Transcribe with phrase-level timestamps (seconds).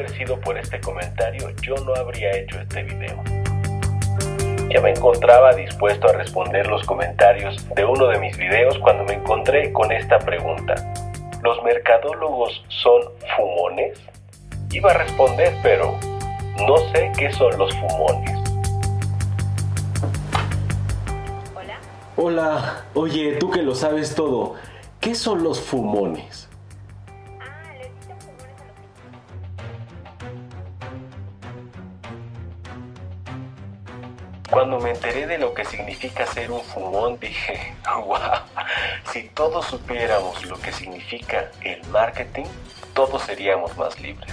[0.00, 3.22] haber sido por este comentario, yo no habría hecho este video.
[4.70, 9.14] Ya me encontraba dispuesto a responder los comentarios de uno de mis videos cuando me
[9.14, 10.74] encontré con esta pregunta.
[11.42, 13.02] ¿Los mercadólogos son
[13.36, 13.98] fumones?
[14.70, 15.98] Iba a responder, pero
[16.66, 18.38] no sé qué son los fumones.
[21.54, 21.78] Hola.
[22.16, 24.54] Hola, oye, tú que lo sabes todo,
[25.00, 26.49] ¿qué son los fumones?
[34.50, 37.72] Cuando me enteré de lo que significa ser un fumón, dije,
[38.06, 38.18] wow,
[39.12, 42.46] si todos supiéramos lo que significa el marketing,
[42.92, 44.32] todos seríamos más libres.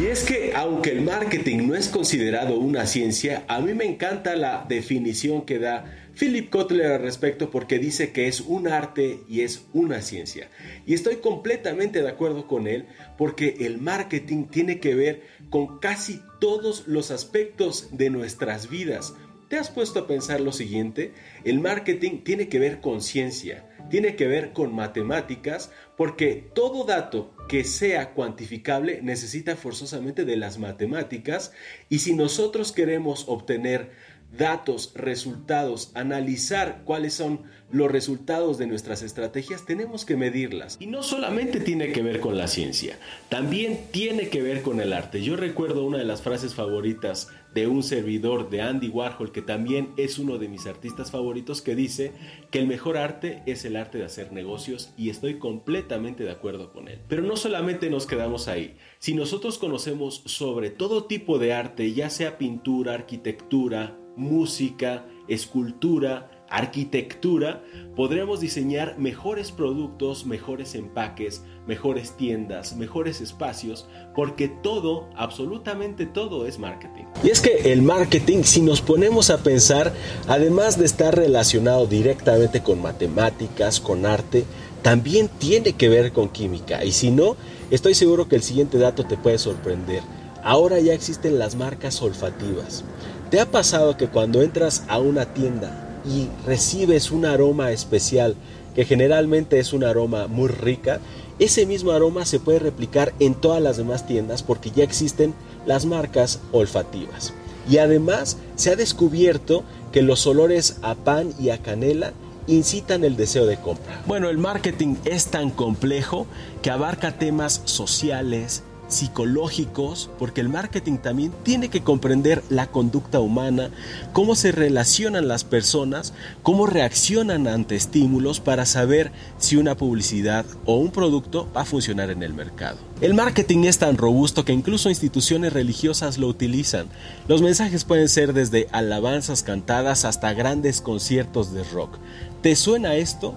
[0.00, 4.34] Y es que aunque el marketing no es considerado una ciencia, a mí me encanta
[4.34, 5.84] la definición que da
[6.18, 10.48] Philip Kotler al respecto porque dice que es un arte y es una ciencia.
[10.86, 16.20] Y estoy completamente de acuerdo con él porque el marketing tiene que ver con casi
[16.40, 19.14] todos los aspectos de nuestras vidas.
[19.52, 21.12] ¿Te has puesto a pensar lo siguiente?
[21.44, 27.36] El marketing tiene que ver con ciencia, tiene que ver con matemáticas, porque todo dato
[27.50, 31.52] que sea cuantificable necesita forzosamente de las matemáticas
[31.90, 33.90] y si nosotros queremos obtener
[34.36, 40.76] datos, resultados, analizar cuáles son los resultados de nuestras estrategias, tenemos que medirlas.
[40.78, 44.92] Y no solamente tiene que ver con la ciencia, también tiene que ver con el
[44.92, 45.22] arte.
[45.22, 49.90] Yo recuerdo una de las frases favoritas de un servidor de Andy Warhol, que también
[49.96, 52.12] es uno de mis artistas favoritos, que dice
[52.50, 56.72] que el mejor arte es el arte de hacer negocios y estoy completamente de acuerdo
[56.72, 57.00] con él.
[57.08, 58.76] Pero no solamente nos quedamos ahí.
[58.98, 67.64] Si nosotros conocemos sobre todo tipo de arte, ya sea pintura, arquitectura, música, escultura, arquitectura,
[67.96, 76.58] podremos diseñar mejores productos, mejores empaques, mejores tiendas, mejores espacios, porque todo, absolutamente todo es
[76.58, 77.04] marketing.
[77.24, 79.94] Y es que el marketing, si nos ponemos a pensar,
[80.28, 84.44] además de estar relacionado directamente con matemáticas, con arte,
[84.82, 86.84] también tiene que ver con química.
[86.84, 87.36] Y si no,
[87.70, 90.02] estoy seguro que el siguiente dato te puede sorprender.
[90.44, 92.84] Ahora ya existen las marcas olfativas.
[93.32, 98.34] ¿Te ha pasado que cuando entras a una tienda y recibes un aroma especial,
[98.74, 101.00] que generalmente es un aroma muy rica,
[101.38, 105.32] ese mismo aroma se puede replicar en todas las demás tiendas porque ya existen
[105.64, 107.32] las marcas olfativas.
[107.66, 112.12] Y además se ha descubierto que los olores a pan y a canela
[112.46, 114.02] incitan el deseo de compra.
[114.06, 116.26] Bueno, el marketing es tan complejo
[116.60, 118.62] que abarca temas sociales,
[118.92, 123.70] psicológicos, porque el marketing también tiene que comprender la conducta humana,
[124.12, 130.76] cómo se relacionan las personas, cómo reaccionan ante estímulos para saber si una publicidad o
[130.76, 132.78] un producto va a funcionar en el mercado.
[133.00, 136.86] El marketing es tan robusto que incluso instituciones religiosas lo utilizan.
[137.26, 141.98] Los mensajes pueden ser desde alabanzas cantadas hasta grandes conciertos de rock.
[142.42, 143.34] ¿Te suena esto?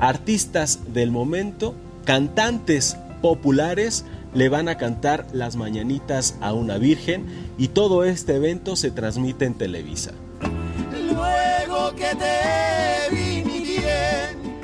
[0.00, 7.68] Artistas del momento, cantantes populares, le van a cantar las mañanitas a una virgen y
[7.68, 10.12] todo este evento se transmite en Televisa.
[10.92, 14.54] Luego que te bien.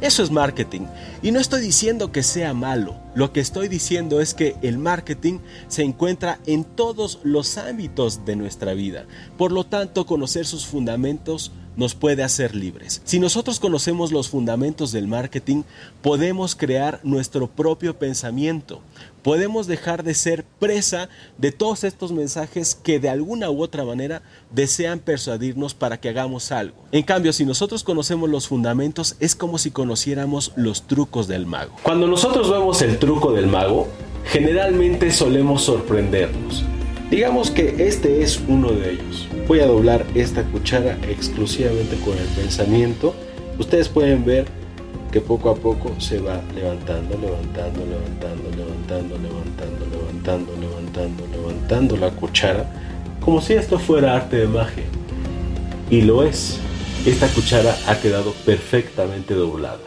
[0.00, 0.82] Eso es marketing.
[1.22, 2.96] Y no estoy diciendo que sea malo.
[3.14, 5.38] Lo que estoy diciendo es que el marketing
[5.68, 9.06] se encuentra en todos los ámbitos de nuestra vida.
[9.38, 13.02] Por lo tanto, conocer sus fundamentos nos puede hacer libres.
[13.04, 15.62] Si nosotros conocemos los fundamentos del marketing,
[16.02, 18.80] podemos crear nuestro propio pensamiento.
[19.22, 21.08] Podemos dejar de ser presa
[21.38, 26.52] de todos estos mensajes que de alguna u otra manera desean persuadirnos para que hagamos
[26.52, 26.76] algo.
[26.92, 31.74] En cambio, si nosotros conocemos los fundamentos, es como si conociéramos los trucos del mago.
[31.82, 33.88] Cuando nosotros vemos el truco del mago,
[34.26, 36.64] generalmente solemos sorprendernos.
[37.14, 39.28] Digamos que este es uno de ellos.
[39.46, 43.14] Voy a doblar esta cuchara exclusivamente con el pensamiento.
[43.56, 44.46] Ustedes pueden ver
[45.12, 52.10] que poco a poco se va levantando, levantando, levantando, levantando, levantando, levantando, levantando, levantando la
[52.10, 52.68] cuchara,
[53.20, 54.82] como si esto fuera arte de magia.
[55.90, 56.58] Y lo es.
[57.06, 59.78] Esta cuchara ha quedado perfectamente doblada.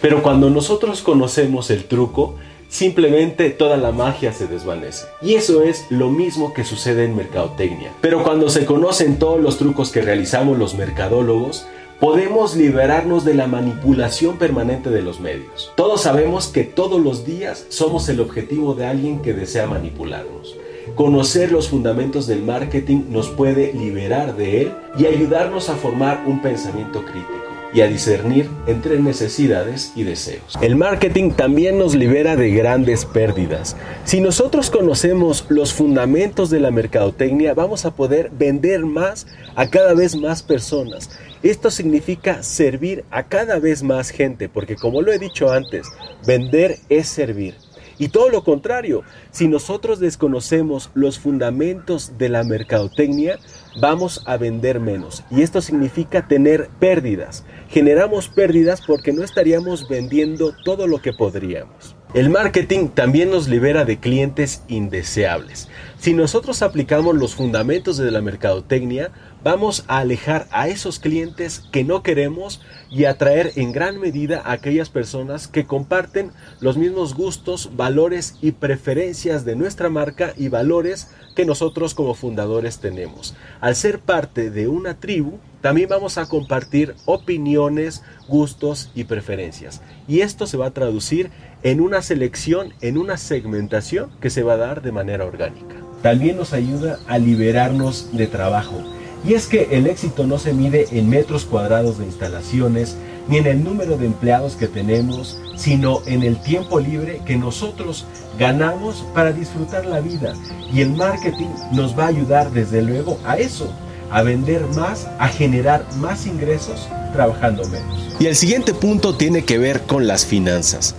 [0.00, 2.36] Pero cuando nosotros conocemos el truco,
[2.68, 5.06] simplemente toda la magia se desvanece.
[5.22, 7.92] Y eso es lo mismo que sucede en mercadotecnia.
[8.00, 11.66] Pero cuando se conocen todos los trucos que realizamos los mercadólogos,
[12.00, 15.72] podemos liberarnos de la manipulación permanente de los medios.
[15.76, 20.56] Todos sabemos que todos los días somos el objetivo de alguien que desea manipularnos.
[20.94, 26.40] Conocer los fundamentos del marketing nos puede liberar de él y ayudarnos a formar un
[26.40, 27.37] pensamiento crítico.
[27.72, 30.58] Y a discernir entre necesidades y deseos.
[30.60, 33.76] El marketing también nos libera de grandes pérdidas.
[34.04, 39.94] Si nosotros conocemos los fundamentos de la mercadotecnia, vamos a poder vender más a cada
[39.94, 41.10] vez más personas.
[41.42, 45.86] Esto significa servir a cada vez más gente, porque como lo he dicho antes,
[46.26, 47.54] vender es servir.
[47.98, 53.38] Y todo lo contrario, si nosotros desconocemos los fundamentos de la mercadotecnia,
[53.80, 55.24] vamos a vender menos.
[55.30, 57.44] Y esto significa tener pérdidas.
[57.68, 61.96] Generamos pérdidas porque no estaríamos vendiendo todo lo que podríamos.
[62.14, 65.68] El marketing también nos libera de clientes indeseables.
[65.98, 69.10] Si nosotros aplicamos los fundamentos de la mercadotecnia,
[69.44, 74.52] vamos a alejar a esos clientes que no queremos y atraer en gran medida a
[74.52, 81.08] aquellas personas que comparten los mismos gustos, valores y preferencias de nuestra marca y valores
[81.36, 83.36] que nosotros como fundadores tenemos.
[83.60, 89.82] Al ser parte de una tribu, también vamos a compartir opiniones, gustos y preferencias.
[90.06, 91.30] Y esto se va a traducir
[91.62, 95.76] en una selección, en una segmentación que se va a dar de manera orgánica.
[96.02, 98.97] También nos ayuda a liberarnos de trabajo.
[99.24, 102.96] Y es que el éxito no se mide en metros cuadrados de instalaciones,
[103.28, 108.06] ni en el número de empleados que tenemos, sino en el tiempo libre que nosotros
[108.38, 110.34] ganamos para disfrutar la vida.
[110.72, 113.70] Y el marketing nos va a ayudar desde luego a eso,
[114.10, 118.16] a vender más, a generar más ingresos trabajando menos.
[118.20, 120.94] Y el siguiente punto tiene que ver con las finanzas.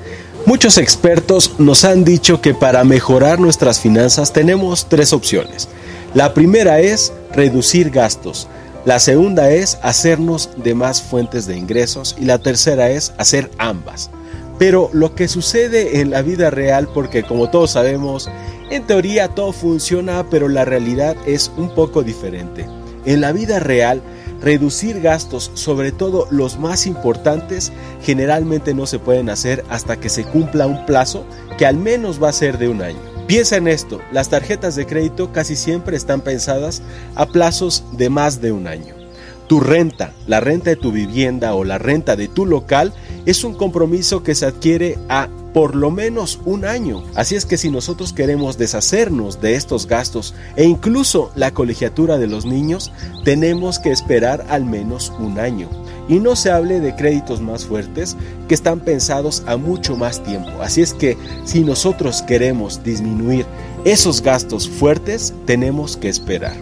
[0.45, 5.67] Muchos expertos nos han dicho que para mejorar nuestras finanzas tenemos tres opciones.
[6.15, 8.47] La primera es reducir gastos.
[8.83, 14.09] La segunda es hacernos de más fuentes de ingresos y la tercera es hacer ambas.
[14.57, 18.27] Pero lo que sucede en la vida real, porque como todos sabemos,
[18.71, 22.65] en teoría todo funciona, pero la realidad es un poco diferente.
[23.05, 24.01] En la vida real,
[24.41, 27.71] reducir gastos, sobre todo los más importantes,
[28.01, 31.23] generalmente no se pueden hacer hasta que se cumpla un plazo
[31.59, 33.08] que al menos va a ser de un año.
[33.29, 36.81] Piensa en esto, las tarjetas de crédito casi siempre están pensadas
[37.13, 38.95] a plazos de más de un año.
[39.47, 42.91] Tu renta, la renta de tu vivienda o la renta de tu local
[43.27, 47.03] es un compromiso que se adquiere a por lo menos un año.
[47.13, 52.25] Así es que si nosotros queremos deshacernos de estos gastos e incluso la colegiatura de
[52.25, 52.91] los niños,
[53.25, 55.69] tenemos que esperar al menos un año.
[56.09, 58.17] Y no se hable de créditos más fuertes
[58.47, 60.49] que están pensados a mucho más tiempo.
[60.61, 63.45] Así es que si nosotros queremos disminuir
[63.85, 66.55] esos gastos fuertes, tenemos que esperar.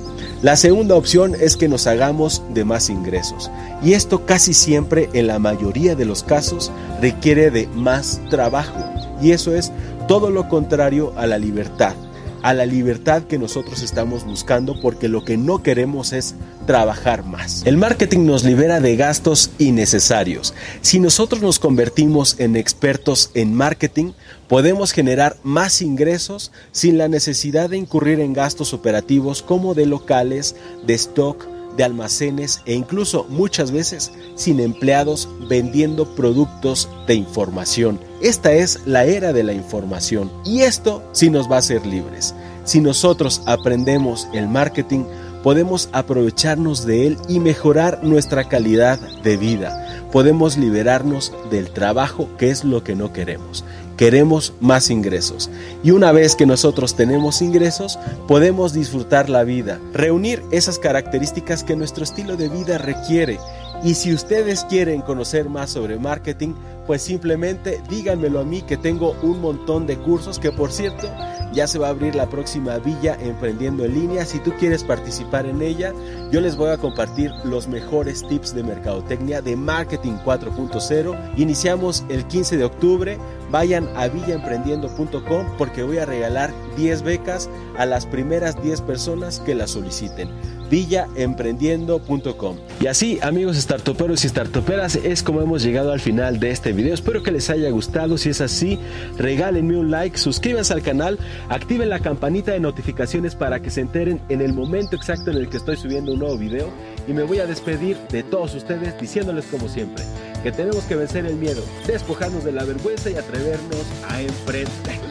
[0.43, 3.49] La segunda opción es que nos hagamos de más ingresos.
[3.81, 6.71] Y esto casi siempre, en la mayoría de los casos,
[7.01, 8.77] requiere de más trabajo.
[9.19, 9.71] Y eso es
[10.07, 11.95] todo lo contrario a la libertad
[12.43, 16.35] a la libertad que nosotros estamos buscando porque lo que no queremos es
[16.67, 17.63] trabajar más.
[17.65, 20.53] El marketing nos libera de gastos innecesarios.
[20.81, 24.11] Si nosotros nos convertimos en expertos en marketing,
[24.47, 30.55] podemos generar más ingresos sin la necesidad de incurrir en gastos operativos como de locales,
[30.85, 31.47] de stock,
[31.77, 37.99] de almacenes e incluso muchas veces sin empleados vendiendo productos de información.
[38.21, 42.33] Esta es la era de la información y esto sí nos va a hacer libres.
[42.65, 45.05] Si nosotros aprendemos el marketing,
[45.43, 50.05] podemos aprovecharnos de él y mejorar nuestra calidad de vida.
[50.11, 53.63] Podemos liberarnos del trabajo, que es lo que no queremos.
[53.97, 55.49] Queremos más ingresos.
[55.83, 61.75] Y una vez que nosotros tenemos ingresos, podemos disfrutar la vida, reunir esas características que
[61.75, 63.39] nuestro estilo de vida requiere.
[63.83, 66.53] Y si ustedes quieren conocer más sobre marketing,
[66.87, 71.07] pues simplemente díganmelo a mí que tengo un montón de cursos que por cierto
[71.53, 74.25] ya se va a abrir la próxima Villa Emprendiendo en línea.
[74.25, 75.93] Si tú quieres participar en ella,
[76.31, 81.33] yo les voy a compartir los mejores tips de mercadotecnia de Marketing 4.0.
[81.37, 83.17] Iniciamos el 15 de octubre.
[83.49, 89.55] Vayan a villaemprendiendo.com porque voy a regalar 10 becas a las primeras 10 personas que
[89.55, 90.29] las soliciten
[90.69, 92.57] villaemprendiendo.com.
[92.79, 96.93] Y así, amigos startuperos y startuperas, es como hemos llegado al final de este video.
[96.93, 98.17] Espero que les haya gustado.
[98.17, 98.79] Si es así,
[99.17, 101.19] regálenme un like, suscríbanse al canal,
[101.49, 105.49] activen la campanita de notificaciones para que se enteren en el momento exacto en el
[105.49, 106.69] que estoy subiendo un nuevo video.
[107.07, 110.03] Y me voy a despedir de todos ustedes diciéndoles como siempre
[110.43, 115.06] que tenemos que vencer el miedo, despojarnos de la vergüenza y atrevernos a emprender.